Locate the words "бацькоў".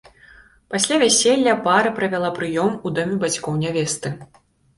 3.27-3.61